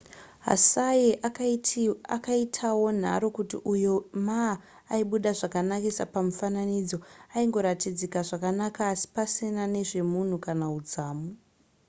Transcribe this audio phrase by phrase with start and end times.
[0.45, 1.09] hsieh
[2.15, 3.93] akaitawonharo kuti uyo
[4.27, 4.41] ma
[4.95, 6.97] aibuda zvakanakisa pamifananidzo
[7.35, 11.27] aingoratidzika zvakanaka asi pasina nezvemunhu kana udzamu